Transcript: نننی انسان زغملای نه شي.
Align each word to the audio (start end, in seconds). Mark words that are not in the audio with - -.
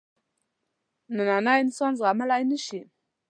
نننی 1.15 1.53
انسان 1.63 1.91
زغملای 1.99 2.43
نه 2.51 2.57
شي. 2.65 2.81